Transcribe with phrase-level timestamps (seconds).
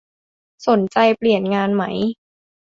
[0.67, 1.83] สนใจเปลี่ยนงานไหม